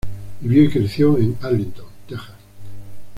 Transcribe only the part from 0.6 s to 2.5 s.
y creció en Arlington, Texas.